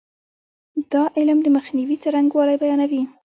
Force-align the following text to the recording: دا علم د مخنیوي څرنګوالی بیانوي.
دا 0.91 1.03
علم 1.17 1.37
د 1.43 1.47
مخنیوي 1.57 1.95
څرنګوالی 2.03 2.55
بیانوي. 2.63 3.01